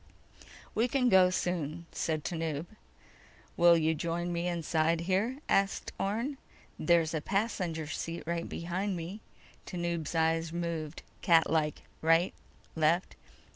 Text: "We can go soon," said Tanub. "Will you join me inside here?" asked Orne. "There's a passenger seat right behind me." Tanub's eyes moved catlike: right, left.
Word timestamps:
"We 0.73 0.87
can 0.87 1.09
go 1.09 1.29
soon," 1.29 1.85
said 1.91 2.23
Tanub. 2.23 2.65
"Will 3.55 3.77
you 3.77 3.93
join 3.93 4.33
me 4.33 4.47
inside 4.47 5.01
here?" 5.01 5.37
asked 5.47 5.91
Orne. 5.99 6.39
"There's 6.79 7.13
a 7.13 7.21
passenger 7.21 7.85
seat 7.85 8.23
right 8.25 8.49
behind 8.49 8.97
me." 8.97 9.21
Tanub's 9.67 10.15
eyes 10.15 10.51
moved 10.51 11.03
catlike: 11.21 11.83
right, 12.01 12.33
left. 12.75 13.15